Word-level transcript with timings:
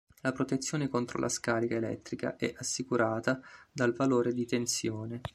La 0.21 0.31
protezione 0.31 0.89
contro 0.89 1.19
la 1.19 1.29
scarica 1.29 1.75
elettrica 1.75 2.35
è 2.35 2.51
assicurata 2.57 3.39
dal 3.71 3.93
valore 3.93 4.33
di 4.33 4.47
tensione. 4.47 5.21